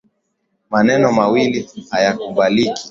[0.71, 2.79] Maneno mawili hayakubaliki.